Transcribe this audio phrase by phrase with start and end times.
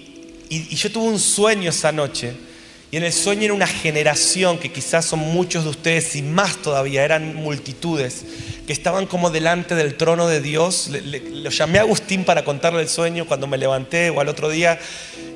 [0.48, 2.49] yo tuve un sueño esa noche
[2.92, 6.56] y en el sueño era una generación que quizás son muchos de ustedes y más
[6.56, 8.24] todavía, eran multitudes,
[8.66, 10.91] que estaban como delante del trono de Dios.
[10.91, 14.80] lo llamé a Agustín para contarle el sueño cuando me levanté o al otro día.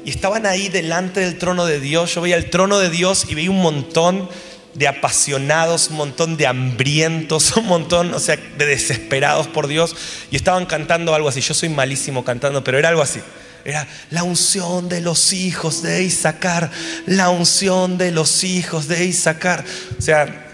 [0.05, 2.13] Y estaban ahí delante del trono de Dios.
[2.13, 4.29] Yo veía el trono de Dios y veía un montón
[4.75, 9.95] de apasionados, un montón de hambrientos, un montón, o sea, de desesperados por Dios.
[10.33, 11.41] Y estaban cantando algo así.
[11.41, 13.21] Yo soy malísimo cantando, pero era algo así.
[13.65, 16.71] Era la unción de los hijos de Isaacar,
[17.07, 19.65] la unción de los hijos de Isaacar.
[19.99, 20.45] O sea,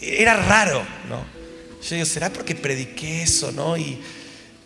[0.00, 1.24] era raro, ¿no?
[1.82, 3.76] Yo digo, ¿será porque prediqué eso, no?
[3.76, 4.00] Y,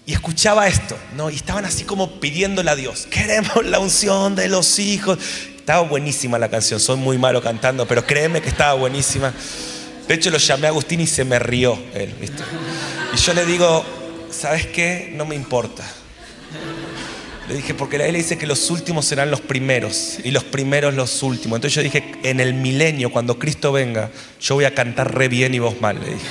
[0.06, 1.30] y escuchaba esto, ¿no?
[1.30, 5.18] Y estaban así como pidiéndole a Dios, queremos la unción de los hijos.
[5.56, 9.34] Estaba buenísima la canción, soy muy malo cantando, pero créeme que estaba buenísima.
[10.06, 12.44] De hecho, lo llamé a Agustín y se me rió él, ¿viste?
[13.12, 13.84] Y yo le digo,
[14.30, 15.12] ¿sabes qué?
[15.16, 15.84] No me importa.
[17.48, 20.94] Le dije, porque la Biblia dice que los últimos serán los primeros y los primeros
[20.94, 21.58] los últimos.
[21.58, 25.54] Entonces yo dije, en el milenio, cuando Cristo venga, yo voy a cantar re bien
[25.54, 26.26] y vos mal, le dije.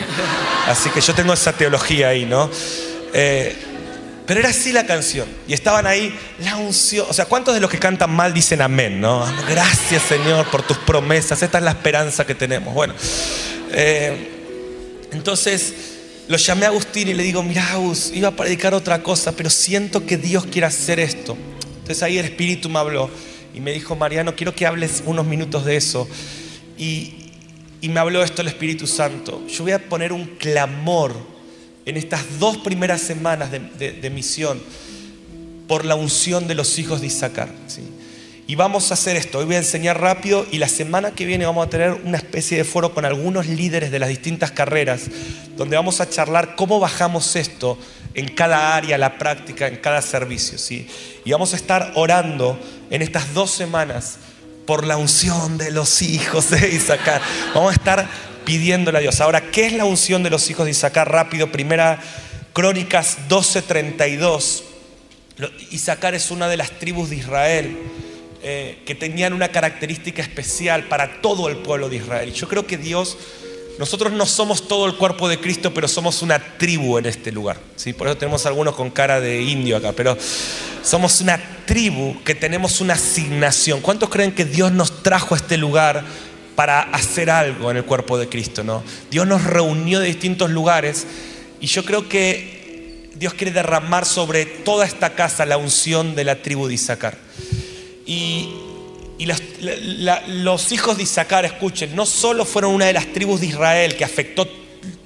[0.67, 2.49] Así que yo tengo esa teología ahí, ¿no?
[3.13, 3.55] Eh,
[4.27, 5.27] pero era así la canción.
[5.47, 7.05] Y estaban ahí la unción.
[7.09, 9.25] O sea, ¿cuántos de los que cantan mal dicen amén, no?
[9.47, 11.41] Gracias, Señor, por tus promesas.
[11.41, 12.73] Esta es la esperanza que tenemos.
[12.73, 12.93] Bueno,
[13.71, 15.94] eh, entonces
[16.27, 19.49] lo llamé a Agustín y le digo, mira Agus, iba a predicar otra cosa, pero
[19.49, 21.37] siento que Dios quiere hacer esto.
[21.77, 23.09] Entonces ahí el Espíritu me habló
[23.53, 26.07] y me dijo, Mariano, quiero que hables unos minutos de eso.
[26.77, 27.21] Y,
[27.83, 29.45] me habló esto el Espíritu Santo.
[29.47, 31.13] Yo voy a poner un clamor
[31.85, 34.59] en estas dos primeras semanas de, misión
[35.67, 37.53] por la unción de los hijos de Isaacar.
[37.67, 37.81] ¿sí?
[38.47, 39.39] Y vamos a hacer esto.
[39.39, 42.59] Hoy voy a enseñar rápido y la semana que viene vamos a tener una especie
[42.59, 45.05] de foro con algunos líderes de las distintas carreras,
[45.57, 47.79] donde vamos a charlar cómo bajamos esto
[48.13, 50.59] en cada área, la práctica, en cada servicio.
[50.59, 50.87] ¿sí?
[51.25, 52.59] Y vamos a estar orando
[52.91, 54.17] en estas dos semanas
[54.67, 57.21] por la unción de los hijos de Isaacar.
[57.55, 58.07] Vamos a estar
[58.45, 59.21] pidiéndole a Dios.
[59.21, 61.11] Ahora, ¿qué es la unción de los hijos de Isaacar?
[61.11, 61.99] Rápido, primera
[62.53, 64.61] Crónicas 12:32.
[65.71, 67.75] Isaacar es una de las tribus de Israel
[68.47, 72.31] eh, que tenían una característica especial para todo el pueblo de Israel.
[72.31, 73.17] Yo creo que Dios,
[73.79, 77.57] nosotros no somos todo el cuerpo de Cristo, pero somos una tribu en este lugar.
[77.75, 77.91] ¿sí?
[77.91, 80.15] Por eso tenemos algunos con cara de indio acá, pero
[80.83, 83.81] somos una tribu que tenemos una asignación.
[83.81, 86.05] ¿Cuántos creen que Dios nos trajo a este lugar?
[86.55, 88.81] para hacer algo en el cuerpo de Cristo, ¿no?
[89.11, 91.05] Dios nos reunió de distintos lugares
[91.59, 96.41] y yo creo que Dios quiere derramar sobre toda esta casa la unción de la
[96.41, 97.24] tribu de Isaacar.
[98.05, 98.49] Y,
[100.27, 104.03] los, hijos de Isaacar, escuchen, no solo fueron una de las tribus de Israel que
[104.03, 104.47] afectó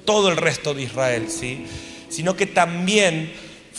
[0.04, 1.64] todo el resto de Israel, ¿sí?
[2.08, 3.32] sino que también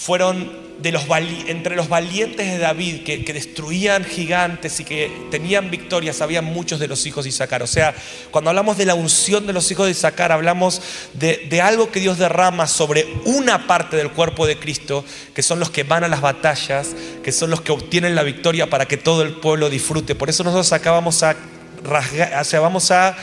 [0.03, 6.79] fueron entre los valientes de David que, destruían gigantes y que tenían victorias, había muchos
[6.79, 7.61] de los hijos de Isaacar.
[7.61, 7.93] O sea,
[8.31, 10.81] cuando hablamos de la unción de los hijos de Isaacar, hablamos
[11.13, 15.05] de, de algo que Dios derrama sobre una parte del cuerpo de Cristo,
[15.35, 18.71] que son los que van a las batallas, que son los que obtienen la victoria
[18.71, 20.15] para que todo el pueblo disfrute.
[20.15, 21.35] Por eso nosotros acá vamos a
[21.83, 23.15] rasgar, o sea, vamos a,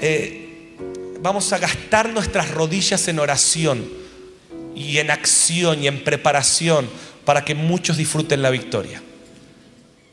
[0.00, 0.74] eh,
[1.20, 4.07] vamos a gastar nuestras rodillas en oración
[4.78, 6.88] y en acción y en preparación
[7.24, 9.02] para que muchos disfruten la victoria.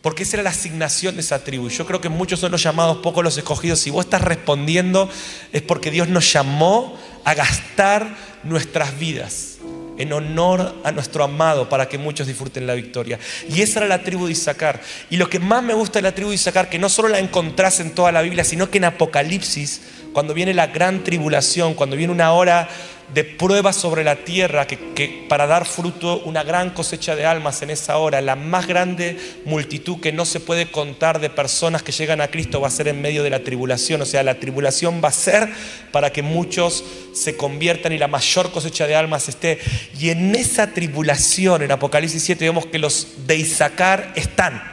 [0.02, 1.70] Porque esa era la asignación de esa tribu.
[1.70, 3.80] Yo creo que muchos son los llamados, pocos los escogidos.
[3.80, 5.10] Si vos estás respondiendo
[5.52, 9.58] es porque Dios nos llamó a gastar nuestras vidas
[9.98, 13.20] en honor a nuestro amado para que muchos disfruten la victoria.
[13.50, 14.82] Y esa era la tribu de Isaacar.
[15.10, 17.20] Y lo que más me gusta de la tribu de Isaacar, que no solo la
[17.20, 19.82] encontrás en toda la Biblia, sino que en Apocalipsis,
[20.16, 22.70] cuando viene la gran tribulación, cuando viene una hora
[23.14, 27.70] de pruebas sobre la tierra que, para dar fruto una gran cosecha de almas en
[27.70, 32.22] esa hora, la más grande multitud que no se puede contar de personas que llegan
[32.22, 34.02] a Cristo va a ser en medio de la tribulación.
[34.04, 35.50] O sea, la tribulación va a ser
[35.92, 39.60] para que muchos se conviertan y la mayor cosecha de almas esté.
[40.00, 44.64] Y en esa tribulación, en Apocalipsis 7, vemos que los de Isaacar están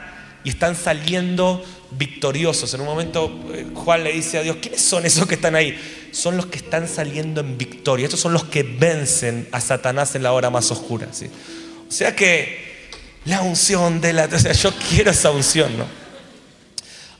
[0.45, 1.65] y están saliendo
[1.97, 2.73] victoriosos.
[2.73, 5.77] En un momento eh, Juan le dice a Dios, ¿quiénes son esos que están ahí?
[6.11, 8.05] Son los que están saliendo en victoria.
[8.05, 11.07] Estos son los que vencen a Satanás en la hora más oscura.
[11.11, 11.27] ¿sí?
[11.87, 12.89] O sea que
[13.25, 14.25] la unción de la...
[14.25, 16.03] O sea, yo quiero esa unción, ¿no?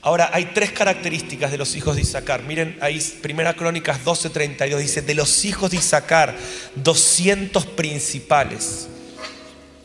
[0.02, 2.42] Ahora, hay tres características de los hijos de Isaacar.
[2.42, 6.36] Miren, ahí, Primera Crónicas 12:32 dice, de los hijos de Isaacar,
[6.74, 8.88] 200 principales,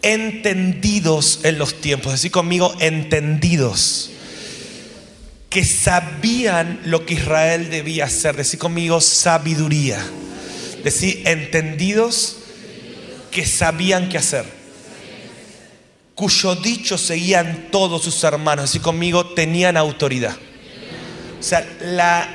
[0.01, 2.11] entendidos en los tiempos.
[2.11, 4.11] Decir conmigo, entendidos
[5.49, 8.35] que sabían lo que Israel debía hacer.
[8.35, 9.99] Decir conmigo sabiduría.
[10.83, 12.37] Decir entendidos
[13.31, 14.45] que sabían qué hacer.
[16.13, 18.65] Cuyo dicho seguían todos sus hermanos.
[18.65, 20.37] Decir conmigo tenían autoridad.
[21.39, 22.27] O sea, la,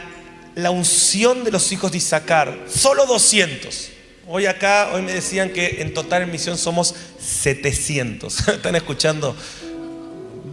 [0.54, 3.90] la unción de los hijos de Isaacar, solo 200.
[4.26, 8.48] Hoy acá, hoy me decían que en total en misión somos 700.
[8.48, 9.36] ¿Están escuchando?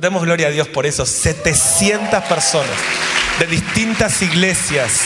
[0.01, 2.71] Demos gloria a Dios por eso, 700 personas
[3.39, 5.01] de distintas iglesias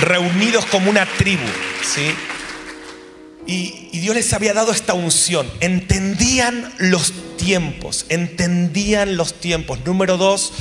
[0.00, 1.44] reunidos como una tribu,
[1.82, 2.14] ¿sí?
[3.46, 5.50] Y, y, Dios les había dado esta unción.
[5.60, 9.78] Entendían los tiempos, entendían los tiempos.
[9.86, 10.52] Número dos,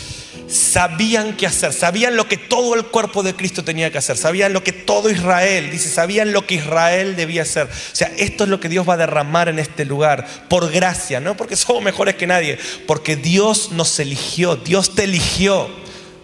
[0.48, 4.54] sabían qué hacer, sabían lo que todo el cuerpo de Cristo tenía que hacer, sabían
[4.54, 7.68] lo que todo Israel, dice, sabían lo que Israel debía hacer.
[7.68, 11.19] O sea, esto es lo que Dios va a derramar en este lugar, por gracia,
[11.19, 15.69] no porque somos mejores que nadie, porque Dios nos eligió, Dios te eligió.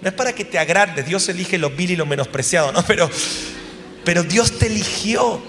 [0.02, 2.84] No es para que te agrandes, Dios elige lo vil y lo menospreciado, ¿no?
[2.86, 3.10] Pero,
[4.04, 5.42] pero Dios te eligió.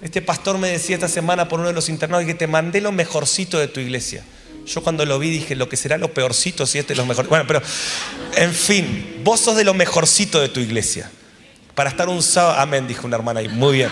[0.00, 2.92] Este pastor me decía esta semana por uno de los internados que te mandé lo
[2.92, 4.24] mejorcito de tu iglesia.
[4.66, 7.28] Yo cuando lo vi dije, lo que será lo peorcito si este es lo mejor.
[7.28, 7.62] Bueno, pero
[8.36, 11.10] en fin, vos sos de lo mejorcito de tu iglesia.
[11.74, 13.90] Para estar un sábado, amén, dijo una hermana ahí, muy bien.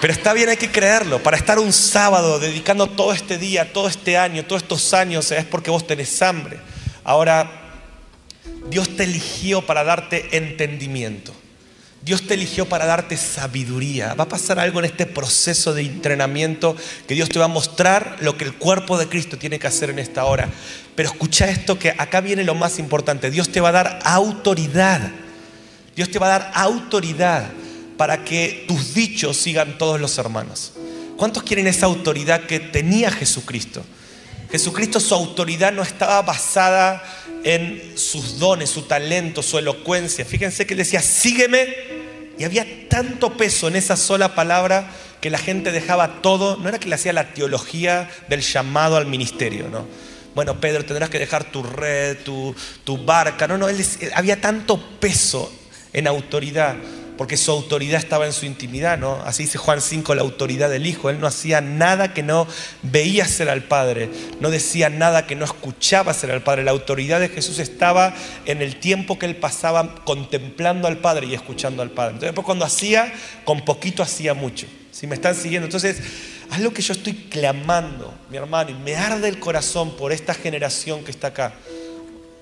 [0.00, 1.22] Pero está bien, hay que creerlo.
[1.22, 5.44] Para estar un sábado dedicando todo este día, todo este año, todos estos años, es
[5.44, 6.58] porque vos tenés hambre.
[7.02, 7.50] Ahora,
[8.68, 11.32] Dios te eligió para darte entendimiento.
[12.06, 14.14] Dios te eligió para darte sabiduría.
[14.14, 16.76] Va a pasar algo en este proceso de entrenamiento
[17.08, 19.90] que Dios te va a mostrar lo que el cuerpo de Cristo tiene que hacer
[19.90, 20.48] en esta hora.
[20.94, 23.28] Pero escucha esto que acá viene lo más importante.
[23.28, 25.00] Dios te va a dar autoridad.
[25.96, 27.50] Dios te va a dar autoridad
[27.96, 30.74] para que tus dichos sigan todos los hermanos.
[31.16, 33.84] ¿Cuántos quieren esa autoridad que tenía Jesucristo?
[34.52, 37.02] Jesucristo, su autoridad no estaba basada
[37.42, 40.24] en sus dones, su talento, su elocuencia.
[40.24, 41.95] Fíjense que él decía, sígueme
[42.38, 44.90] y había tanto peso en esa sola palabra
[45.20, 46.56] que la gente dejaba todo.
[46.56, 49.86] No era que le hacía la teología del llamado al ministerio, ¿no?
[50.34, 52.54] Bueno, Pedro, tendrás que dejar tu red, tu,
[52.84, 53.48] tu barca.
[53.48, 53.82] No, no, él,
[54.14, 55.50] había tanto peso
[55.94, 56.76] en autoridad
[57.16, 59.22] porque su autoridad estaba en su intimidad, ¿no?
[59.24, 61.08] Así dice Juan 5, la autoridad del Hijo.
[61.08, 62.46] Él no hacía nada que no
[62.82, 66.64] veía ser al Padre, no decía nada que no escuchaba ser al Padre.
[66.64, 68.14] La autoridad de Jesús estaba
[68.44, 72.14] en el tiempo que él pasaba contemplando al Padre y escuchando al Padre.
[72.14, 73.12] Entonces, después cuando hacía,
[73.44, 74.66] con poquito hacía mucho.
[74.90, 75.98] Si me están siguiendo, entonces,
[76.50, 80.34] haz lo que yo estoy clamando, mi hermano, y me arde el corazón por esta
[80.34, 81.54] generación que está acá.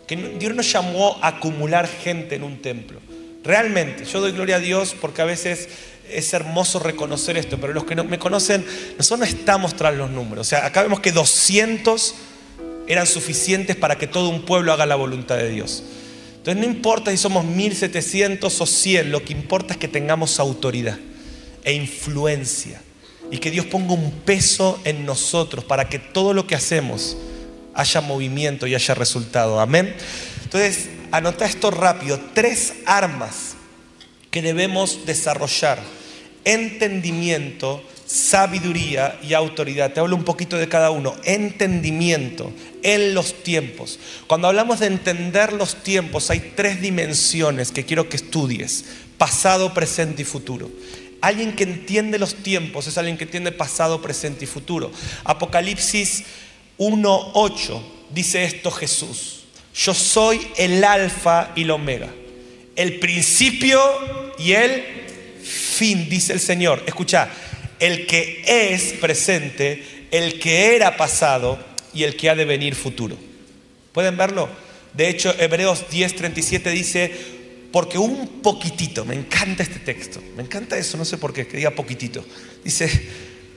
[0.06, 3.00] Que Dios nos llamó a acumular gente en un templo.
[3.44, 5.68] Realmente, yo doy gloria a Dios porque a veces
[6.10, 8.64] es hermoso reconocer esto, pero los que no me conocen,
[8.96, 10.46] nosotros no estamos tras los números.
[10.46, 12.14] O sea, acá vemos que 200
[12.86, 15.82] eran suficientes para que todo un pueblo haga la voluntad de Dios.
[16.36, 20.98] Entonces no importa si somos 1700 o 100, lo que importa es que tengamos autoridad
[21.64, 22.80] e influencia
[23.30, 27.16] y que Dios ponga un peso en nosotros para que todo lo que hacemos
[27.74, 29.60] haya movimiento y haya resultado.
[29.60, 29.94] Amén.
[30.44, 33.54] Entonces, anota esto rápido, tres armas
[34.32, 35.78] que debemos desarrollar.
[36.44, 39.92] Entendimiento, sabiduría y autoridad.
[39.92, 41.14] Te hablo un poquito de cada uno.
[41.22, 42.52] Entendimiento
[42.82, 44.00] en los tiempos.
[44.26, 48.84] Cuando hablamos de entender los tiempos, hay tres dimensiones que quiero que estudies.
[49.16, 50.68] Pasado, presente y futuro.
[51.20, 54.90] Alguien que entiende los tiempos es alguien que entiende pasado, presente y futuro.
[55.22, 56.24] Apocalipsis
[56.76, 57.80] 1.8
[58.12, 59.43] dice esto Jesús.
[59.74, 62.08] Yo soy el alfa y el omega,
[62.76, 63.80] el principio
[64.38, 64.84] y el
[65.42, 66.82] fin, dice el Señor.
[66.86, 67.28] Escucha,
[67.80, 71.58] el que es presente, el que era pasado
[71.92, 73.16] y el que ha de venir futuro.
[73.92, 74.48] ¿Pueden verlo?
[74.92, 77.12] De hecho, Hebreos 10:37 dice,
[77.72, 81.56] porque un poquitito, me encanta este texto, me encanta eso, no sé por qué, que
[81.56, 82.24] diga poquitito.
[82.62, 83.08] Dice,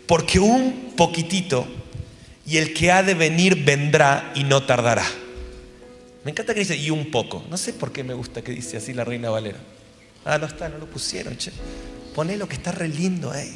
[0.07, 1.67] porque un poquitito
[2.47, 5.05] y el que ha de venir vendrá y no tardará.
[6.27, 7.41] Me encanta que dice y un poco.
[7.49, 9.59] No sé por qué me gusta que dice así la reina Valera.
[10.25, 11.53] Ah, no está, no lo pusieron, che.
[12.13, 13.55] Poné lo que está re lindo ahí.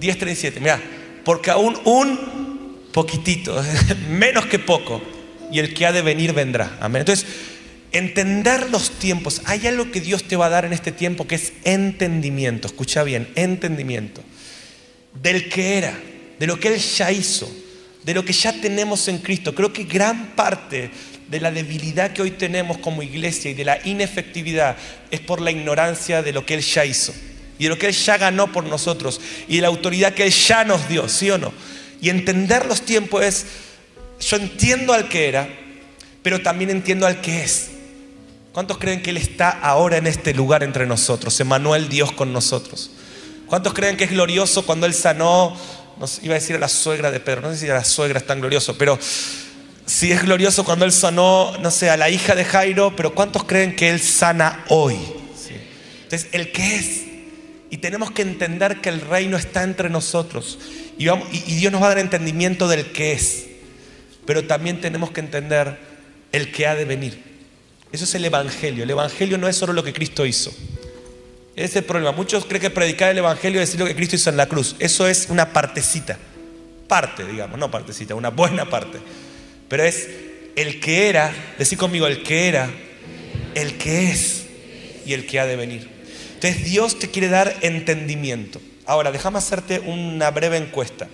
[0.00, 0.82] 10.37, mira,
[1.24, 3.64] porque aún un poquitito,
[4.10, 5.00] menos que poco,
[5.52, 6.78] y el que ha de venir vendrá.
[6.80, 7.02] Amén.
[7.02, 7.26] Entonces,
[7.92, 9.40] entender los tiempos.
[9.44, 12.66] Hay algo que Dios te va a dar en este tiempo que es entendimiento.
[12.66, 14.20] Escucha bien, entendimiento.
[15.14, 15.96] Del que era,
[16.40, 17.48] de lo que Él ya hizo,
[18.02, 19.54] de lo que ya tenemos en Cristo.
[19.54, 20.90] Creo que gran parte
[21.32, 24.76] de la debilidad que hoy tenemos como iglesia y de la inefectividad
[25.10, 27.14] es por la ignorancia de lo que Él ya hizo
[27.58, 30.30] y de lo que Él ya ganó por nosotros y de la autoridad que Él
[30.30, 31.50] ya nos dio, ¿sí o no?
[32.02, 33.46] Y entender los tiempos es,
[34.20, 35.48] yo entiendo al que era,
[36.22, 37.70] pero también entiendo al que es.
[38.52, 41.40] ¿Cuántos creen que Él está ahora en este lugar entre nosotros?
[41.40, 42.90] Emanuel Dios con nosotros.
[43.46, 45.56] ¿Cuántos creen que es glorioso cuando Él sanó?
[45.98, 48.18] No iba a decir a la suegra de Pedro, no sé si a la suegra
[48.18, 48.98] es tan glorioso, pero
[49.86, 53.44] si es glorioso cuando Él sanó, no sé, a la hija de Jairo, pero ¿cuántos
[53.44, 54.96] creen que Él sana hoy?
[56.04, 57.02] Entonces, el que es
[57.72, 60.58] y tenemos que entender que el reino está entre nosotros.
[60.98, 61.06] Y,
[61.54, 63.46] Dios nos va a dar entendimiento del que es.
[64.26, 65.78] Pero también tenemos que entender
[66.32, 67.22] el que ha de venir.
[67.90, 68.84] Eso es el Evangelio.
[68.84, 70.50] El Evangelio no es solo lo que Cristo hizo.
[71.56, 72.12] Ese es el problema.
[72.12, 74.76] Muchos creen que predicar el Evangelio es decir lo que Cristo hizo en la cruz.
[74.78, 76.18] Eso es una partecita.
[76.86, 78.98] Parte, digamos, no partecita, una buena parte.
[79.72, 80.06] Pero es
[80.54, 82.70] el que era, decir conmigo, el que era,
[83.54, 84.44] el que es
[85.06, 85.88] y el que ha de venir.
[86.34, 88.60] Entonces Dios te quiere dar entendimiento.
[88.84, 91.08] Ahora, déjame hacerte una breve encuesta.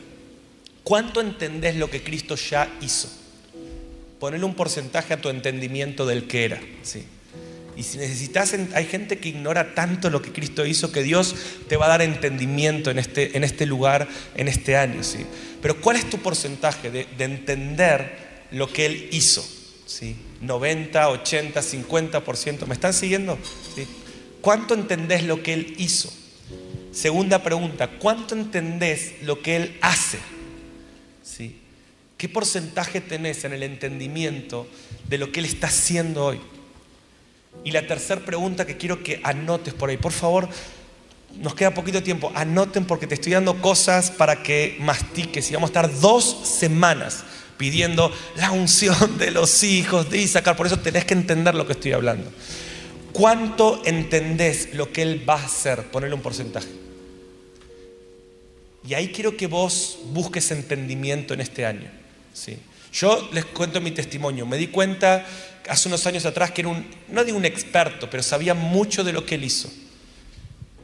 [0.83, 3.09] ¿Cuánto entendés lo que Cristo ya hizo?
[4.19, 6.61] Ponle un porcentaje a tu entendimiento del que era.
[6.83, 7.05] Sí.
[7.77, 11.37] Y si necesitas, hay gente que ignora tanto lo que Cristo hizo que Dios
[11.69, 15.05] te va a dar entendimiento en este, en este lugar, en este año.
[15.05, 15.25] ¿sí?
[15.63, 19.47] Pero ¿cuál es tu porcentaje de, de entender lo que Él hizo?
[19.87, 20.17] ¿Sí?
[20.41, 22.67] 90, 80, 50%.
[22.67, 23.39] ¿Me están siguiendo?
[24.41, 26.13] ¿Cuánto entendés lo que Él hizo?
[26.93, 30.19] Segunda pregunta, ¿cuánto entendés lo que Él hace?
[31.23, 31.61] ¿Sí?
[32.17, 34.67] ¿Qué porcentaje tenés en el entendimiento
[35.09, 36.41] de lo que Él está haciendo hoy?
[37.65, 40.49] Y la tercera pregunta que quiero que anotes por ahí, por favor,
[41.37, 45.69] nos queda poquito tiempo, anoten porque te estoy dando cosas para que mastiques y vamos
[45.69, 47.25] a estar dos semanas
[47.59, 51.75] pidiendo la unción de los hijos de Isaac, por eso tenés que entender lo que
[51.75, 52.31] estoy hablando.
[53.13, 55.91] ¿Cuánto entendés lo que Él va a hacer?
[55.91, 56.69] Ponerle un porcentaje.
[58.87, 61.91] Y ahí quiero que vos busques entendimiento en este año.
[62.33, 62.57] ¿sí?
[62.93, 64.47] Yo les cuento mi testimonio.
[64.47, 65.27] Me di cuenta
[65.69, 69.13] hace unos años atrás que era un, no digo un experto, pero sabía mucho de
[69.13, 69.71] lo que Él hizo.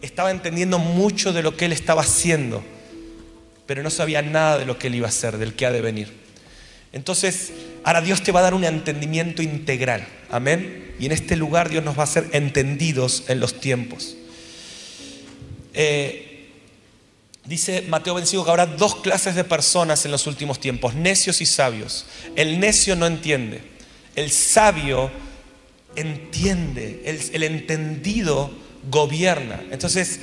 [0.02, 2.62] Estaba entendiendo mucho de lo que Él estaba haciendo,
[3.66, 5.80] pero no sabía nada de lo que Él iba a hacer, del que ha de
[5.80, 6.23] venir.
[6.94, 10.06] Entonces, ahora Dios te va a dar un entendimiento integral.
[10.30, 10.94] Amén.
[11.00, 14.16] Y en este lugar Dios nos va a hacer entendidos en los tiempos.
[15.74, 16.50] Eh,
[17.44, 21.46] dice Mateo 25 que habrá dos clases de personas en los últimos tiempos, necios y
[21.46, 22.06] sabios.
[22.36, 23.60] El necio no entiende,
[24.14, 25.10] el sabio
[25.96, 28.52] entiende, el, el entendido
[28.88, 29.64] gobierna.
[29.72, 30.20] Entonces,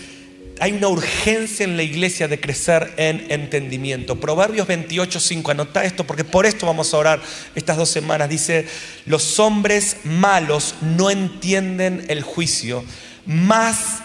[0.62, 4.20] hay una urgencia en la iglesia de crecer en entendimiento.
[4.20, 7.22] Proverbios 28, 5, anota esto porque por esto vamos a orar
[7.56, 8.30] estas dos semanas.
[8.30, 8.68] Dice,
[9.08, 12.86] los hombres malos no entienden el juicio,
[13.25, 14.03] más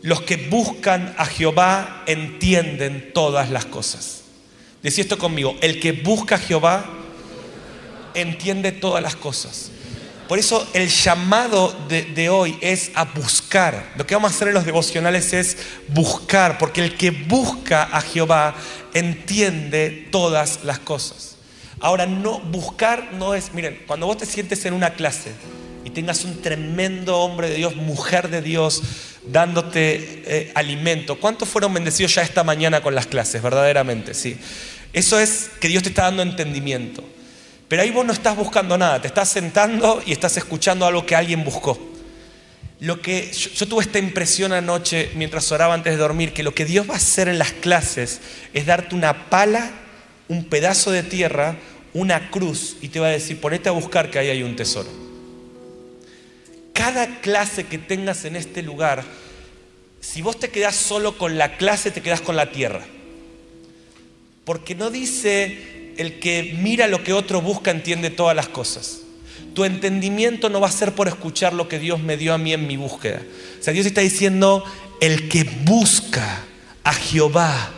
[0.00, 4.22] los que buscan a Jehová entienden todas las cosas.
[4.80, 6.88] Decía esto conmigo, el que busca a Jehová
[8.14, 9.72] entiende todas las cosas.
[10.28, 13.92] Por eso el llamado de, hoy es a buscar.
[13.96, 18.00] Lo que vamos a hacer en los devocionales es buscar, porque el que busca a
[18.00, 18.54] Jehová
[18.94, 21.36] entiende todas las cosas.
[21.80, 25.32] Ahora, no buscar no es, miren, cuando vos te sientes en una clase
[25.84, 28.82] y tengas un tremendo hombre de Dios, mujer de Dios,
[29.26, 34.14] dándote eh, alimento, ¿cuántos fueron bendecidos ya esta mañana con las clases, verdaderamente?
[34.14, 34.38] Sí.
[34.94, 37.04] Eso es que Dios te está dando entendimiento.
[37.68, 41.16] Pero ahí vos no estás buscando nada, te estás sentando y estás escuchando algo que
[41.16, 41.78] alguien buscó.
[42.80, 46.64] Lo que yo, tuve esta impresión anoche mientras oraba antes de dormir, que lo que
[46.64, 48.20] Dios va a hacer en las clases
[48.52, 49.70] es darte una pala,
[50.28, 51.56] un pedazo de tierra,
[51.94, 54.90] una cruz y te va a decir, ponete a buscar que ahí hay un tesoro.
[56.72, 59.04] Cada clase que tengas en este lugar
[60.04, 62.84] si vos te quedás solo con la clase, te quedás con la tierra.
[64.44, 69.00] Porque no dice el que mira lo que otro busca entiende todas las cosas.
[69.54, 72.52] Tu entendimiento no va a ser por escuchar lo que Dios me dio a mí
[72.52, 73.22] en mi búsqueda.
[73.60, 74.64] O sea, Dios está diciendo,
[75.00, 76.44] el que busca
[76.82, 77.70] a Jehová,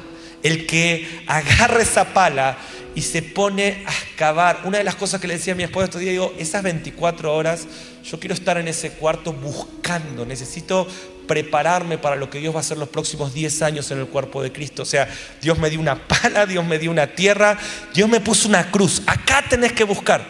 [0.43, 2.59] el que agarra esa pala
[2.97, 4.63] y se pone a excavar.
[4.65, 7.33] Una de las cosas que le decía a mi esposa estos días, digo, esas 24
[7.33, 7.69] horas,
[8.03, 10.89] yo quiero estar en ese cuarto buscando, necesito
[11.29, 14.43] prepararme para lo que Dios va a hacer los próximos 10 años en el cuerpo
[14.43, 14.83] de Cristo.
[14.83, 15.09] O sea,
[15.43, 17.59] Dios me dio una pala, Dios me dio una tierra,
[17.93, 19.03] Dios me puso una cruz.
[19.07, 20.27] Acá tenés que buscar.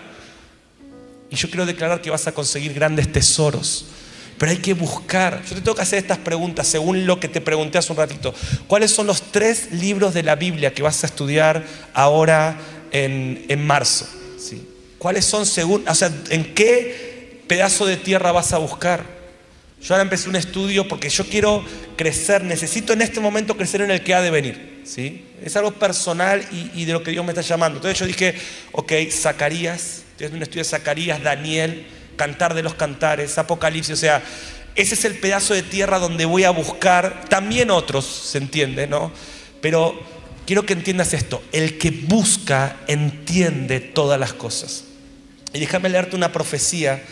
[1.31, 3.87] Y yo quiero declarar que vas a conseguir grandes tesoros.
[4.39, 5.43] Pero hay que buscar.
[5.45, 8.35] Yo te tengo que hacer estas preguntas según lo que te pregunté hace un ratito.
[8.67, 11.65] ¿Cuáles son los tres libros de la Biblia que vas a estudiar
[11.95, 12.59] ahora
[12.93, 14.07] en, en marzo?
[14.39, 14.69] ¿Sí?
[14.99, 19.05] ¿Cuáles son según, o sea, en qué pedazo de tierra vas a buscar?
[19.81, 21.65] Yo ahora empecé un estudio porque yo quiero
[21.97, 24.83] crecer, necesito en este momento crecer en el que ha de venir.
[24.85, 25.25] ¿sí?
[25.43, 27.79] Es algo personal y, y de lo que Dios me está llamando.
[27.79, 28.35] Entonces yo dije,
[28.73, 31.87] ok, Zacarías, estoy un estudio de Zacarías, Daniel,
[32.17, 34.23] Cantar de los Cantares, Apocalipsis, o sea,
[34.75, 39.13] ese es el pedazo de tierra donde voy a buscar, también otros, se entiende, ¿no?
[39.63, 39.99] Pero
[40.47, 44.85] quiero que entiendas esto, el que busca entiende todas las cosas.
[45.53, 47.03] Y déjame leerte una profecía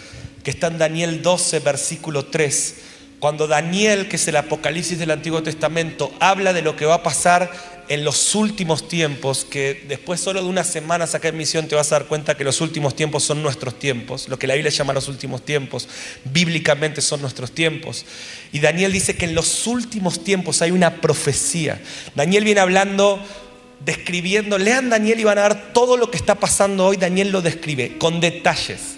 [0.42, 2.74] que está en Daniel 12, versículo 3.
[3.24, 7.02] Cuando Daniel, que es el Apocalipsis del Antiguo Testamento, habla de lo que va a
[7.02, 7.50] pasar
[7.88, 11.90] en los últimos tiempos, que después solo de unas semanas acá en misión te vas
[11.90, 14.92] a dar cuenta que los últimos tiempos son nuestros tiempos, lo que la Biblia llama
[14.92, 15.88] los últimos tiempos,
[16.24, 18.04] bíblicamente son nuestros tiempos.
[18.52, 21.80] Y Daniel dice que en los últimos tiempos hay una profecía.
[22.14, 23.18] Daniel viene hablando,
[23.86, 27.40] describiendo, lean Daniel y van a ver todo lo que está pasando hoy, Daniel lo
[27.40, 28.93] describe con detalles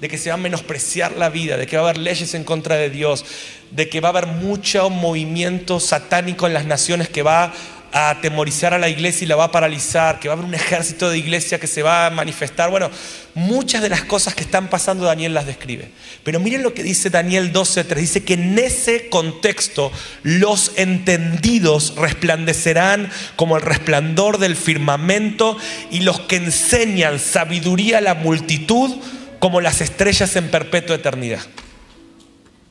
[0.00, 2.44] de que se va a menospreciar la vida, de que va a haber leyes en
[2.44, 3.24] contra de Dios,
[3.70, 7.52] de que va a haber mucho movimiento satánico en las naciones que va
[7.92, 10.54] a atemorizar a la iglesia y la va a paralizar, que va a haber un
[10.54, 12.68] ejército de iglesia que se va a manifestar.
[12.68, 12.90] Bueno,
[13.34, 15.90] muchas de las cosas que están pasando Daniel las describe.
[16.22, 17.94] Pero miren lo que dice Daniel 12.3.
[17.94, 19.90] Dice que en ese contexto
[20.22, 25.56] los entendidos resplandecerán como el resplandor del firmamento
[25.90, 28.94] y los que enseñan sabiduría a la multitud
[29.38, 31.40] como las estrellas en perpetua eternidad.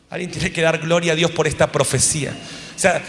[0.09, 2.31] Alguien tiene que dar gloria a Dios por esta profecía.
[2.75, 3.01] O sea,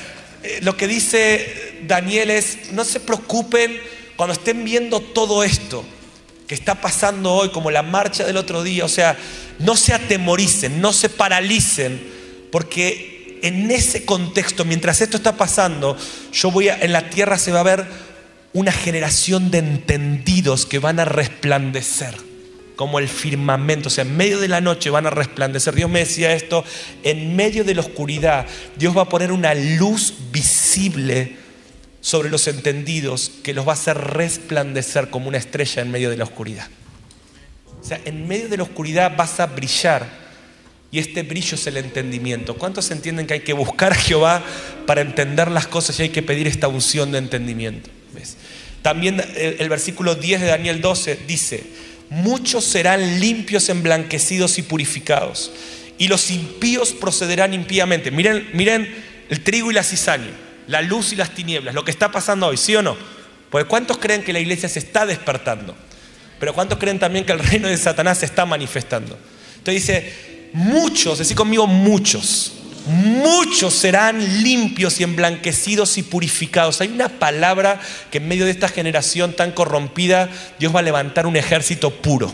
[0.43, 3.79] eh, lo que dice Daniel es, no se preocupen
[4.17, 5.85] cuando estén viendo todo esto
[6.47, 9.17] que está pasando hoy, como la marcha del otro día, o sea,
[9.59, 12.01] no se atemoricen, no se paralicen,
[12.53, 15.97] porque en ese contexto, mientras esto está pasando,
[16.33, 17.87] yo voy a, en la tierra se va a ver
[18.53, 22.26] una generación de entendidos que van a resplandecer
[22.77, 25.75] como el firmamento, o sea, en medio de la noche van a resplandecer.
[25.75, 26.63] Dios me decía esto,
[27.03, 31.37] en medio de la oscuridad, Dios va a poner una luz visible
[32.03, 36.19] sobre los entendidos que los va a hacer resplandecer como una estrella en medio de
[36.19, 36.69] la oscuridad.
[37.81, 40.07] O sea, en medio de la oscuridad vas a brillar
[40.93, 42.57] y este brillo es el entendimiento.
[42.57, 44.45] ¿Cuántos entienden que hay que buscar a Jehová
[44.87, 47.91] para entender las cosas y hay que pedir esta unción de entendimiento?
[48.83, 51.65] También el, el versículo 10 de Daniel 12 dice,
[52.11, 55.51] muchos serán limpios, emblanquecidos y purificados.
[55.99, 58.11] Y los impíos procederán impíamente.
[58.11, 58.93] Miren, miren
[59.29, 60.31] el trigo y la cizaña,
[60.67, 62.97] la luz y las tinieblas, lo que está pasando hoy, ¿sí o no?
[63.51, 65.75] Porque ¿cuántos creen que la iglesia se está despertando?
[66.39, 69.19] Pero ¿cuántos creen también que el reino de Satanás se está manifestando?
[69.59, 72.53] Entonces dice, muchos, decir conmigo muchos,
[72.87, 76.81] muchos serán limpios y emblanquecidos y purificados.
[76.81, 81.27] Hay una palabra que en medio de esta generación tan corrompida, Dios va a levantar
[81.27, 82.33] un ejército puro.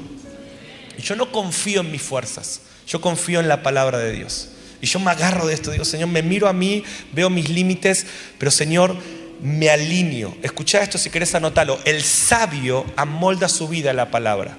[1.03, 4.51] Yo no confío en mis fuerzas, yo confío en la palabra de Dios.
[4.81, 8.07] Y yo me agarro de esto, digo, Señor, me miro a mí, veo mis límites,
[8.39, 8.97] pero Señor,
[9.41, 10.37] me alineo.
[10.43, 11.79] Escucha esto si querés anotarlo.
[11.85, 14.57] El sabio amolda su vida a la palabra.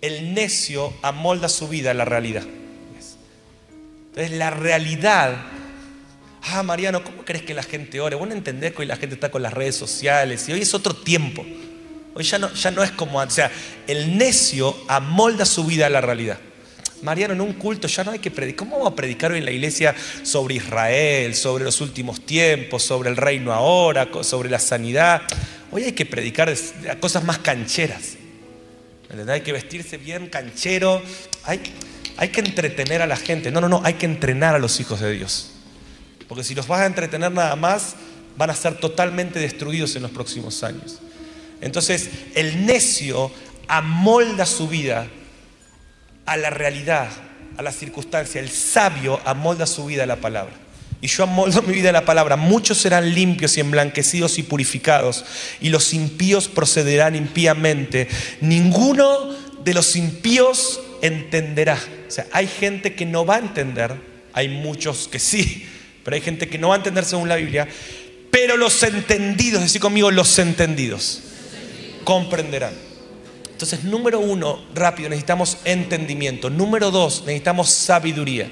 [0.00, 2.44] El necio amolda su vida a la realidad.
[4.10, 5.36] Entonces la realidad,
[6.42, 8.16] ah Mariano, ¿cómo crees que la gente ore?
[8.16, 10.94] Bueno, entendés que hoy la gente está con las redes sociales y hoy es otro
[10.94, 11.44] tiempo.
[12.14, 13.34] Hoy ya no, ya no es como antes.
[13.34, 13.52] O sea,
[13.86, 16.38] el necio amolda su vida a la realidad.
[17.02, 18.56] Mariano, en un culto ya no hay que predicar.
[18.58, 23.08] ¿Cómo vamos a predicar hoy en la iglesia sobre Israel, sobre los últimos tiempos, sobre
[23.08, 25.22] el reino ahora, sobre la sanidad?
[25.70, 26.52] Hoy hay que predicar
[26.98, 28.16] cosas más cancheras.
[29.28, 31.00] Hay que vestirse bien canchero.
[31.44, 31.60] Hay,
[32.20, 33.50] hay que entretener a la gente.
[33.50, 35.52] No, no, no, hay que entrenar a los hijos de Dios.
[36.28, 37.94] Porque si los vas a entretener nada más,
[38.36, 40.98] van a ser totalmente destruidos en los próximos años.
[41.62, 43.32] Entonces, el necio
[43.68, 45.06] amolda su vida
[46.26, 47.08] a la realidad,
[47.56, 48.38] a la circunstancia.
[48.38, 50.52] El sabio amolda su vida a la palabra.
[51.00, 52.36] y yo amoldo mi vida a la palabra.
[52.36, 55.24] Muchos serán limpios y emblanquecidos y purificados,
[55.58, 58.08] y los impíos procederán impíamente.
[58.42, 61.78] Ninguno de los impíos entenderá.
[62.08, 63.94] O sea, hay gente que no va a entender,
[64.32, 65.66] hay muchos que sí,
[66.04, 67.68] pero hay gente que no va a entender según la Biblia.
[68.30, 71.22] Pero los entendidos, decir conmigo, los entendidos,
[72.04, 72.74] comprenderán.
[73.50, 76.48] Entonces, número uno, rápido, necesitamos entendimiento.
[76.48, 78.48] Número dos, necesitamos sabiduría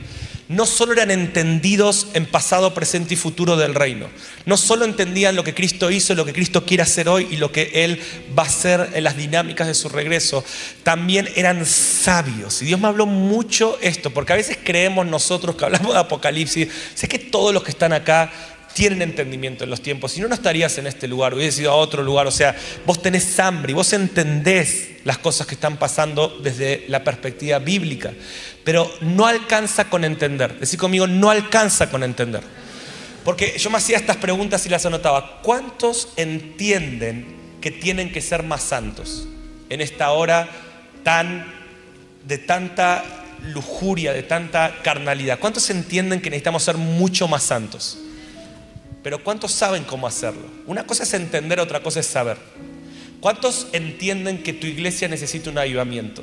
[0.49, 4.07] no solo eran entendidos en pasado, presente y futuro del reino.
[4.47, 7.53] No solo entendían lo que Cristo hizo, lo que Cristo quiere hacer hoy y lo
[7.53, 8.01] que Él
[8.37, 10.43] va a hacer en las dinámicas de su regreso.
[10.83, 12.63] También eran sabios.
[12.63, 16.69] Y Dios me habló mucho esto, porque a veces creemos nosotros que hablamos de Apocalipsis.
[16.95, 18.33] Sé que todos los que están acá
[18.79, 20.12] tienen entendimiento en los tiempos.
[20.12, 22.29] Si no, no estarías en este lugar, hubieras ido a otro lugar.
[22.29, 22.55] O sea,
[22.87, 28.12] vos tenés hambre y vos entendés las cosas que están pasando desde la perspectiva bíblica
[28.69, 30.61] pero no alcanza con entender.
[30.61, 32.43] Decir conmigo, no alcanza con entender.
[33.25, 35.41] Porque yo me hacía estas preguntas y las anotaba.
[35.41, 37.27] ¿Cuántos entienden
[37.62, 39.27] que tienen que ser más santos
[39.71, 40.51] en esta hora
[41.03, 41.51] tan
[42.27, 45.38] de tanta lujuria, de tanta carnalidad?
[45.38, 47.97] ¿Cuántos entienden que necesitamos ser mucho más santos?
[49.09, 50.42] Pero ¿cuántos saben cómo hacerlo?
[50.66, 52.37] Una cosa es entender, otra cosa es saber.
[53.21, 56.23] ¿Cuántos entienden que tu iglesia necesita un avivamiento?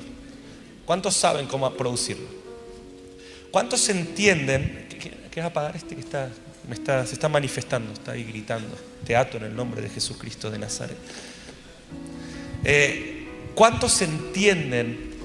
[0.85, 2.27] ¿Cuántos saben cómo producirlo?
[3.49, 4.87] ¿Cuántos entienden?
[5.31, 6.29] ¿Qué a apagar este que está,
[7.07, 8.77] se está manifestando, está ahí gritando?
[9.03, 10.97] Teatro en el nombre de Jesucristo de Nazaret.
[12.63, 15.15] Eh, ¿Cuántos entienden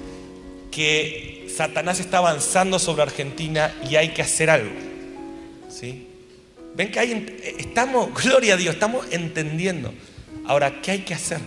[0.71, 4.73] que Satanás está avanzando sobre Argentina y hay que hacer algo?
[5.69, 6.07] ¿Sí?
[6.75, 9.93] Ven que hay, estamos, gloria a Dios, estamos entendiendo.
[10.45, 11.39] Ahora, ¿qué hay que hacer?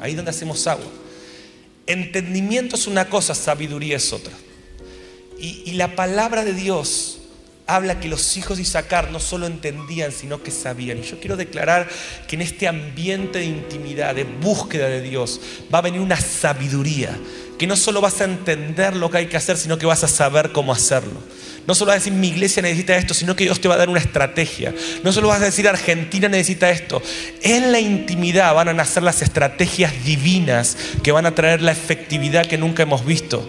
[0.00, 0.86] Ahí donde hacemos agua.
[1.86, 4.32] Entendimiento es una cosa, sabiduría es otra.
[5.38, 7.18] Y, la palabra de Dios
[7.66, 10.98] habla que los hijos de Isaacar no solo entendían, sino que sabían.
[10.98, 11.88] Y yo quiero declarar
[12.28, 15.40] que en este ambiente de intimidad, de búsqueda de Dios,
[15.72, 17.18] va a venir una sabiduría,
[17.58, 20.08] que no solo vas a entender lo que hay que hacer, sino que vas a
[20.08, 21.20] saber cómo hacerlo.
[21.66, 23.78] No solo vas a decir mi iglesia necesita esto, sino que Dios te va a
[23.78, 24.74] dar una estrategia.
[25.04, 27.02] No solo vas a decir Argentina necesita esto.
[27.42, 32.46] En la intimidad van a nacer las estrategias divinas que van a traer la efectividad
[32.46, 33.48] que nunca hemos visto.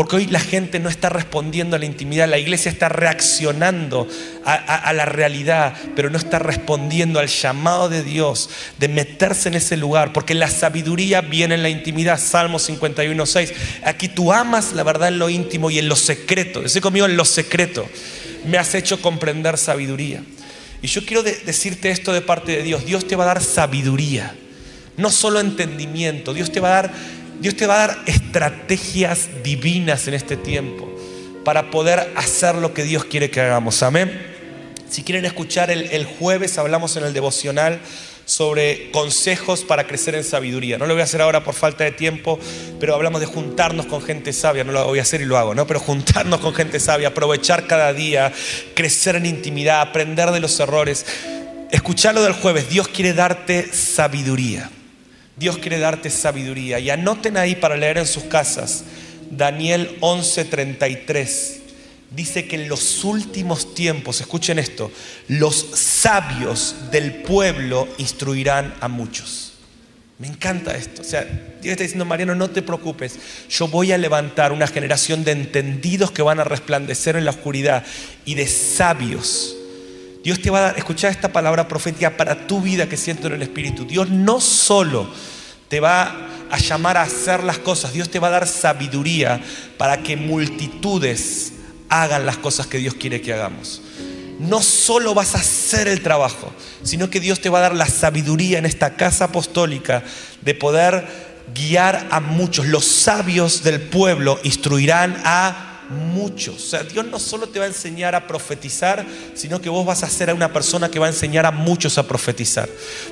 [0.00, 4.08] Porque hoy la gente no está respondiendo a la intimidad, la iglesia está reaccionando
[4.46, 9.76] a, la realidad, pero no está respondiendo al llamado de Dios de meterse en ese
[9.76, 12.18] lugar, porque la sabiduría viene en la intimidad.
[12.18, 13.52] Salmo 51.6.
[13.84, 16.62] Aquí tú amas la verdad en lo íntimo y en lo secreto.
[16.62, 17.86] Dice conmigo en lo secreto.
[18.46, 20.22] Me has hecho comprender sabiduría.
[20.80, 22.86] Y yo quiero decirte esto de parte de Dios.
[22.86, 24.34] Dios te va a dar sabiduría,
[24.96, 26.32] no solo entendimiento.
[26.32, 26.92] Dios te va a dar
[27.40, 30.90] Dios te va a dar estrategias divinas en este tiempo
[31.42, 33.82] para poder hacer lo que Dios quiere que hagamos.
[33.82, 34.26] Amén.
[34.90, 37.80] Si quieren escuchar el, jueves, hablamos en el devocional
[38.26, 40.76] sobre consejos para crecer en sabiduría.
[40.76, 42.38] No lo voy a hacer ahora por falta de tiempo,
[42.78, 44.62] pero hablamos de juntarnos con gente sabia.
[44.62, 45.66] No lo voy a hacer y lo hago, ¿no?
[45.66, 48.32] Pero juntarnos con gente sabia, aprovechar cada día,
[48.74, 51.06] crecer en intimidad, aprender de los errores.
[51.70, 52.68] Escucharlo del jueves.
[52.68, 54.70] Dios quiere darte sabiduría.
[55.40, 56.78] Dios quiere darte sabiduría.
[56.80, 58.84] Y anoten ahí para leer en sus casas,
[59.30, 61.60] Daniel 11:33.
[62.10, 64.92] Dice que en los últimos tiempos, escuchen esto,
[65.28, 69.52] los sabios del pueblo instruirán a muchos.
[70.18, 71.00] Me encanta esto.
[71.00, 73.18] O sea, Dios está diciendo, Mariano, no te preocupes.
[73.48, 77.82] Yo voy a levantar una generación de entendidos que van a resplandecer en la oscuridad
[78.26, 79.56] y de sabios.
[80.22, 83.34] Dios te va a dar, escuchar esta palabra profética para tu vida que siento en
[83.34, 83.84] el Espíritu.
[83.84, 85.08] Dios no solo
[85.68, 87.92] te va a llamar a hacer las cosas.
[87.92, 89.40] Dios te va a dar sabiduría
[89.78, 91.52] para que multitudes
[91.88, 93.80] hagan las cosas que Dios quiere que hagamos.
[94.38, 96.52] No solo vas a hacer el trabajo,
[96.82, 100.02] sino que Dios te va a dar la sabiduría en esta casa apostólica
[100.42, 101.06] de poder
[101.54, 102.66] guiar a muchos.
[102.66, 106.54] Los sabios del pueblo instruirán a muchos.
[106.54, 110.02] O sea, Dios no solo te va a enseñar a profetizar, sino que vos vas
[110.02, 112.68] a ser una persona que va a enseñar a muchos a profetizar.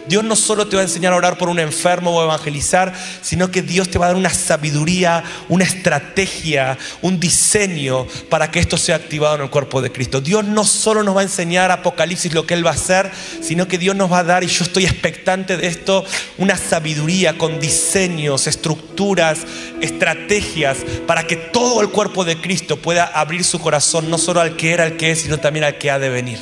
[0.07, 3.51] Dios no solo te va a enseñar a orar por un enfermo o evangelizar, sino
[3.51, 8.77] que Dios te va a dar una sabiduría, una estrategia, un diseño para que esto
[8.77, 10.21] sea activado en el cuerpo de Cristo.
[10.21, 13.11] Dios no solo nos va a enseñar Apocalipsis lo que Él va a hacer,
[13.43, 16.05] sino que Dios nos va a dar, y yo estoy expectante de esto,
[16.37, 19.41] una sabiduría con diseños, estructuras,
[19.81, 24.57] estrategias, para que todo el cuerpo de Cristo pueda abrir su corazón no solo al
[24.57, 26.39] que era, al que es, sino también al que ha de venir.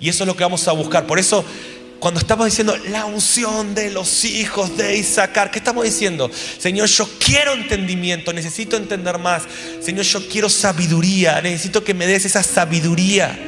[0.00, 1.06] Y eso es lo que vamos a buscar.
[1.06, 1.44] Por eso,
[1.98, 6.30] cuando estamos diciendo la unción de los hijos de Isaacar, ¿qué estamos diciendo?
[6.58, 9.44] Señor, yo quiero entendimiento, necesito entender más.
[9.80, 13.38] Señor, yo quiero sabiduría, necesito que me des esa sabiduría.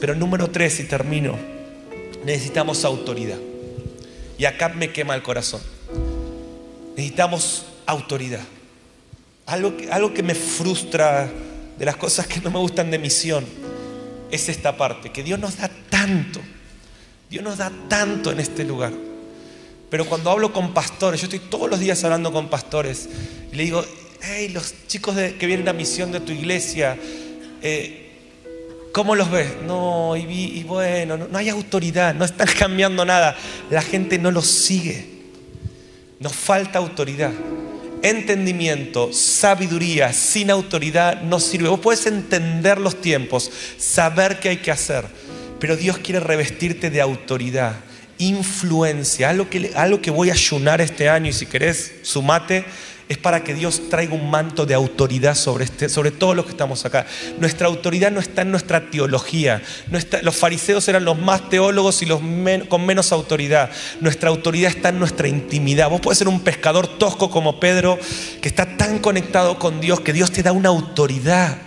[0.00, 1.38] Pero número tres, y termino,
[2.24, 3.38] necesitamos autoridad.
[4.36, 5.60] Y acá me quema el corazón.
[6.96, 8.40] Necesitamos autoridad.
[9.46, 11.30] Algo algo que me frustra
[11.78, 13.44] de las cosas que no me gustan de misión
[14.30, 16.40] es esta parte, que Dios nos da tanto,
[17.30, 18.92] Dios nos da tanto en este lugar.
[19.90, 23.08] Pero cuando hablo con pastores, yo estoy todos los días hablando con pastores
[23.52, 23.84] y le digo,
[24.22, 26.96] hey, los chicos que vienen a misión de tu iglesia,
[27.62, 28.10] eh,
[28.92, 29.48] ¿cómo los ves?
[29.66, 33.36] No, y, bueno, no, no hay autoridad, no están cambiando nada.
[33.70, 35.12] La gente no los sigue.
[36.18, 37.32] Nos falta autoridad
[38.04, 41.68] entendimiento, sabiduría, sin autoridad no sirve.
[41.68, 45.06] Vos puedes entender los tiempos, saber qué hay que hacer,
[45.58, 47.76] pero Dios quiere revestirte de autoridad,
[48.18, 52.64] influencia, algo que, algo que voy a ayunar este año y si querés, sumate
[53.08, 56.52] es para que Dios traiga un manto de autoridad sobre, este, sobre todos los que
[56.52, 57.06] estamos acá.
[57.38, 59.62] Nuestra autoridad no está en nuestra teología.
[60.22, 62.20] los fariseos eran los más teólogos y los
[62.68, 63.70] con menos autoridad.
[64.00, 65.90] Nuestra autoridad está en nuestra intimidad.
[65.90, 67.98] Vos puedes ser un pescador tosco como Pedro,
[68.40, 71.58] que está tan conectado con Dios, que Dios te da una autoridad.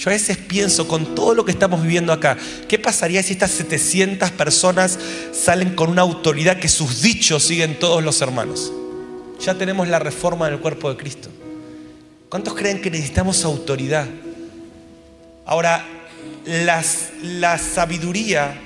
[0.00, 3.50] Yo a veces pienso con todo lo que estamos viviendo acá, ¿qué pasaría si estas
[3.50, 4.98] 700 personas
[5.30, 8.72] salen con una autoridad que sus dichos siguen todos los hermanos?
[9.40, 11.28] ya tenemos la reforma del cuerpo de Cristo.
[12.30, 14.06] ¿Cuántos creen que necesitamos autoridad?
[15.44, 15.84] Ahora,
[16.46, 18.58] la sabiduría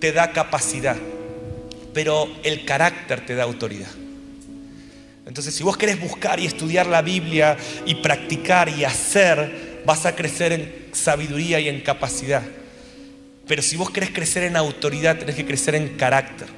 [0.00, 0.96] te da capacidad,
[1.92, 3.90] pero el carácter te da autoridad.
[5.26, 10.14] Entonces, si vos querés buscar y estudiar la Biblia y practicar y hacer, vas a
[10.14, 12.42] crecer en sabiduría y en capacidad.
[13.46, 16.48] Pero si vos querés crecer en autoridad, tenés que crecer en carácter.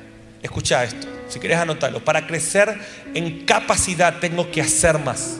[0.43, 2.05] Escucha esto, si querés anotarlo.
[2.05, 2.79] Para crecer
[3.15, 5.39] en capacidad tengo que hacer más.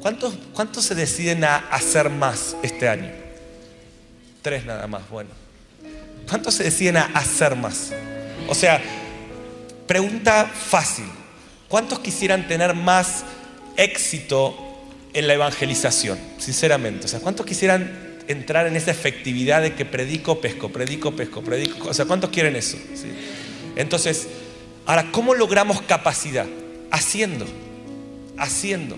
[0.00, 3.10] ¿Cuántos, ¿Cuántos se deciden a hacer más este año?
[4.42, 5.30] Tres nada más, bueno.
[6.28, 7.92] ¿Cuántos se deciden a hacer más?
[8.48, 8.80] O sea,
[9.86, 11.06] pregunta fácil.
[11.68, 13.24] ¿Cuántos quisieran tener más
[13.76, 14.69] éxito
[15.12, 16.18] en la evangelización?
[16.38, 17.06] Sinceramente.
[17.06, 21.88] O sea, ¿cuántos quisieran entrar en esa efectividad de que predico, pesco, predico, pesco, predico?
[21.88, 22.76] O sea, ¿cuántos quieren eso?
[22.94, 23.08] ¿Sí?
[23.76, 24.28] Entonces,
[24.86, 26.46] ahora, ¿cómo logramos capacidad?
[26.90, 27.46] Haciendo,
[28.36, 28.96] haciendo.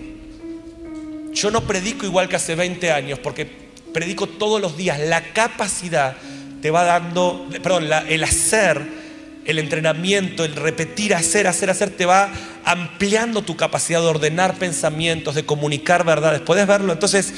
[1.33, 3.47] Yo no predico igual que hace 20 años porque
[3.93, 4.99] predico todos los días.
[5.01, 6.17] La capacidad
[6.61, 9.02] te va dando, perdón, el hacer,
[9.45, 12.31] el entrenamiento, el repetir, hacer, hacer, hacer, te va
[12.65, 16.41] ampliando tu capacidad de ordenar pensamientos, de comunicar verdades.
[16.41, 16.93] ¿Puedes verlo?
[16.93, 17.33] Entonces,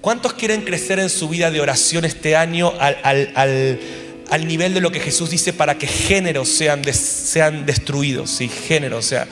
[0.00, 3.78] ¿cuántos quieren crecer en su vida de oración este año al, al
[4.30, 8.48] al nivel de lo que Jesús dice para que géneros sean, sean destruidos, ¿sí?
[8.48, 9.26] Géneros, o sea.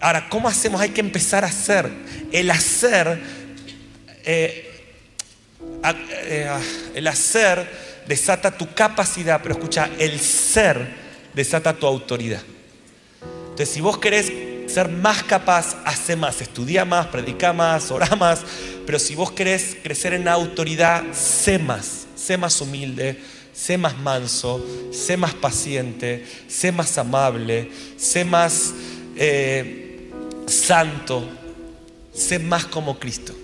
[0.00, 0.80] Ahora, ¿cómo hacemos?
[0.80, 1.90] Hay que empezar a hacer.
[2.30, 3.20] El hacer,
[4.24, 4.70] eh,
[6.24, 6.50] eh,
[6.94, 7.66] el hacer
[8.06, 11.03] desata tu capacidad, pero escucha, el ser
[11.34, 12.42] desata tu autoridad.
[13.44, 14.32] Entonces, si vos querés
[14.66, 18.40] ser más capaz, hace más, estudia más, predica más, ora más,
[18.86, 23.18] pero si vos querés crecer en autoridad, sé más, sé más humilde,
[23.52, 28.74] sé más manso, sé más paciente, sé más amable, sé más
[29.16, 30.10] eh,
[30.46, 31.28] santo,
[32.12, 33.34] sé más como Cristo.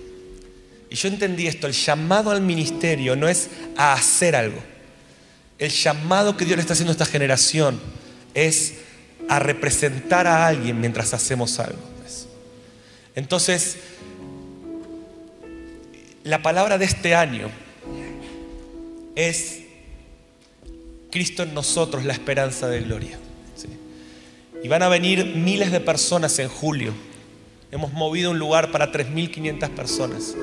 [0.89, 4.70] Y yo entendí esto, el llamado al ministerio no es a hacer algo.
[5.61, 7.79] El llamado que Dios le está haciendo a esta generación
[8.33, 8.79] es
[9.29, 11.77] a representar a alguien mientras hacemos algo.
[13.13, 13.77] Entonces,
[16.23, 17.51] la palabra de este año
[19.13, 19.59] es
[21.11, 23.19] Cristo en nosotros, la esperanza de gloria.
[24.63, 26.91] Y van a venir miles de personas en julio.
[27.71, 30.33] Hemos movido un lugar para 3.500 personas.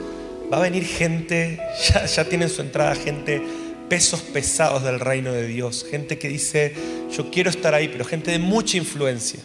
[0.53, 3.43] Va a venir gente, ya, ya tienen su entrada, gente,
[3.89, 5.87] pesos pesados del reino de Dios.
[5.91, 6.75] Gente que dice,
[7.15, 9.41] yo quiero estar ahí, pero gente de mucha influencia.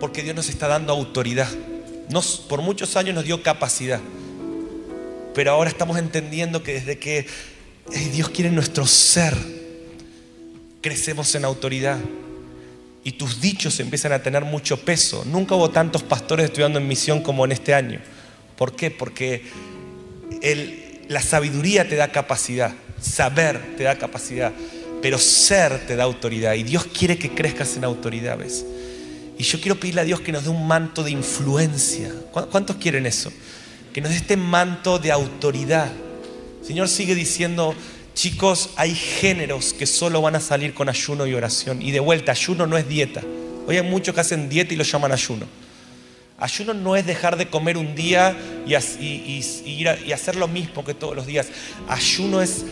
[0.00, 1.48] Porque Dios nos está dando autoridad.
[2.48, 4.00] Por muchos años nos dio capacidad.
[5.34, 7.26] Pero ahora estamos entendiendo que desde que
[8.12, 9.34] Dios quiere nuestro ser,
[10.80, 11.98] crecemos en autoridad
[13.02, 15.24] y tus dichos empiezan a tener mucho peso.
[15.26, 18.00] Nunca hubo tantos pastores estudiando en misión como en este año.
[18.56, 18.90] ¿Por qué?
[18.90, 19.42] Porque
[21.08, 22.72] la sabiduría te da capacidad,
[23.04, 24.52] saber te da capacidad,
[25.02, 26.54] pero ser te da autoridad.
[26.54, 28.64] Y Dios quiere que crezcas en autoridad, ¿ves?
[29.36, 32.10] Y yo quiero pedirle a Dios que nos dé un manto de influencia.
[32.30, 33.32] ¿Cuántos quieren eso?
[33.92, 35.90] Que nos dé este manto de autoridad.
[36.62, 37.74] Señor sigue diciendo,
[38.14, 41.82] Chicos, hay géneros que solo van a salir con ayuno y oración.
[41.82, 43.22] Y de vuelta, ayuno no es dieta.
[43.66, 45.46] Hoy hay muchos que hacen dieta y lo llaman ayuno.
[46.38, 48.36] Ayuno no es dejar de comer un día
[48.66, 51.48] y, hacer lo mismo que todos los días.
[51.88, 52.64] Ayuno es,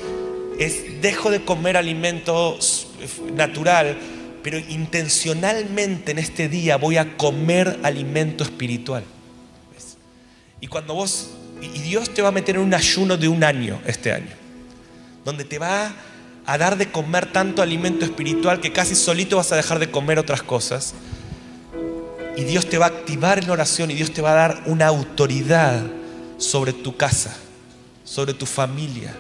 [0.65, 2.59] es dejo de comer alimento
[3.35, 3.99] natural,
[4.43, 9.05] pero intencionalmente en este día voy a comer alimento espiritual.
[10.61, 13.81] Y cuando vos, y Dios te va a meter en un ayuno de un año
[13.87, 14.31] este año,
[15.25, 15.93] donde te va
[16.45, 20.19] a dar de comer tanto alimento espiritual que casi solito vas a dejar de comer
[20.19, 20.95] otras cosas.
[22.37, 24.87] Y Dios te va a activar en oración y Dios te va a dar una
[24.87, 25.83] autoridad
[26.39, 27.37] sobre tu casa,
[28.05, 29.15] sobre tu familia,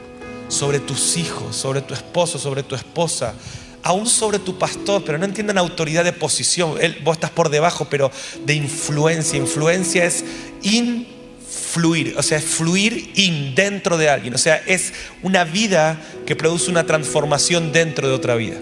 [0.53, 3.35] sobre tus hijos, sobre tu esposo, sobre tu esposa,
[3.83, 6.77] aún sobre tu pastor, pero no entiendan autoridad de posición.
[6.81, 8.11] Él, vos estás por debajo, pero
[8.45, 9.39] de influencia.
[9.39, 10.25] Influencia es
[10.63, 14.35] influir, o sea, es fluir in dentro de alguien.
[14.35, 18.59] O sea, es una vida que produce una transformación dentro de otra vida.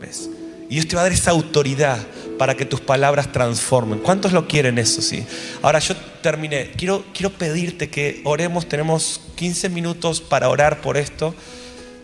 [0.00, 0.30] ¿Ves?
[0.70, 1.98] Y Dios te va a dar esa autoridad
[2.42, 4.00] para que tus palabras transformen.
[4.00, 5.00] ¿Cuántos lo quieren eso?
[5.00, 5.24] Sí.
[5.62, 6.72] Ahora yo terminé.
[6.72, 8.68] Quiero, quiero pedirte que oremos.
[8.68, 11.36] Tenemos 15 minutos para orar por esto.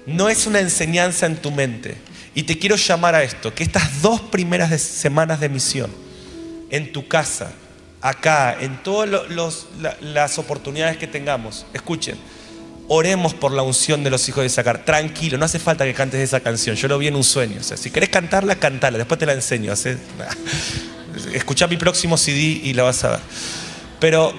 [0.06, 1.96] No es una enseñanza en tu mente.
[2.36, 5.90] Y te quiero llamar a esto, que estas dos primeras semanas de misión,
[6.70, 7.50] en tu casa,
[8.00, 9.66] acá, en todas
[10.00, 12.16] las oportunidades que tengamos, escuchen,
[12.88, 14.84] oremos por la unción de los hijos de Isaacar.
[14.84, 16.74] Tranquilo, no hace falta que cantes esa canción.
[16.74, 17.60] Yo lo vi en un sueño.
[17.60, 18.98] O sea, si querés cantarla, cantala.
[18.98, 19.72] Después te la enseño.
[21.32, 23.20] Escucha mi próximo CD y la vas a ver.
[24.00, 24.32] Pero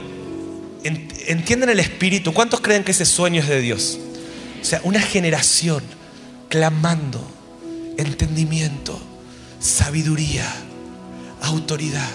[0.83, 2.33] entienden el espíritu.
[2.33, 3.99] ¿Cuántos creen que ese sueño es de Dios?
[4.61, 5.83] O sea, una generación
[6.49, 7.25] clamando
[7.97, 8.99] entendimiento,
[9.59, 10.51] sabiduría,
[11.41, 12.09] autoridad.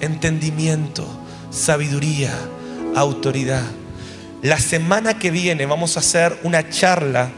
[0.00, 1.06] Entendimiento,
[1.50, 2.32] sabiduría,
[2.94, 3.64] autoridad.
[4.42, 7.30] La semana que viene vamos a hacer una charla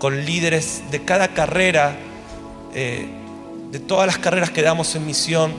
[0.00, 1.96] con líderes de cada carrera,
[2.74, 3.06] eh,
[3.70, 5.52] de todas las carreras que damos en misión.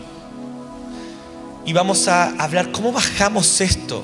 [1.66, 4.04] Y vamos a hablar cómo bajamos esto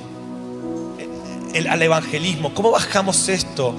[1.69, 3.75] al evangelismo, cómo bajamos esto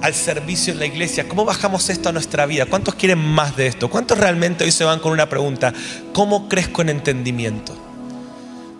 [0.00, 2.66] al servicio en la iglesia, cómo bajamos esto a nuestra vida.
[2.66, 3.90] ¿Cuántos quieren más de esto?
[3.90, 5.72] ¿Cuántos realmente hoy se van con una pregunta?
[6.12, 7.76] ¿Cómo crezco en entendimiento?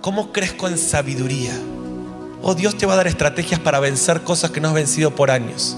[0.01, 1.53] ¿Cómo crezco en sabiduría?
[2.43, 5.31] Oh, Dios te va a dar estrategias para vencer cosas que no has vencido por
[5.31, 5.77] años.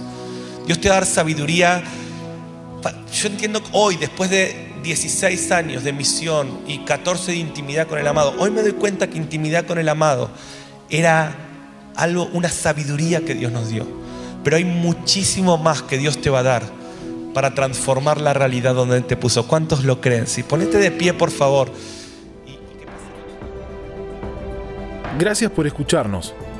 [0.66, 1.82] Dios te va a dar sabiduría.
[3.12, 8.06] Yo entiendo hoy, después de 16 años de misión y 14 de intimidad con el
[8.06, 10.30] amado, hoy me doy cuenta que intimidad con el amado
[10.88, 11.34] era
[11.96, 13.86] algo, una sabiduría que Dios nos dio.
[14.44, 16.62] Pero hay muchísimo más que Dios te va a dar
[17.34, 19.46] para transformar la realidad donde Él te puso.
[19.46, 20.26] ¿Cuántos lo creen?
[20.26, 21.72] Si ponete de pie, por favor.
[25.18, 26.34] Gracias por escucharnos.